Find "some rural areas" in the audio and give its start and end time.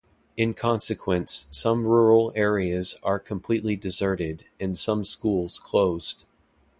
1.51-2.97